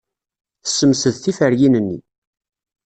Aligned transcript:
Tessemsed 0.63 1.15
tiferyin-nni. 1.23 1.99